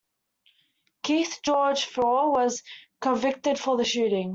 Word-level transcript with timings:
Keith 1.03 1.41
George 1.43 1.85
Faure 1.85 2.31
was 2.31 2.63
convicted 3.01 3.59
for 3.59 3.77
the 3.77 3.85
shooting. 3.85 4.29